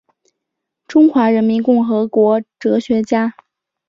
[0.87, 3.35] 中华人民共和国哲学家。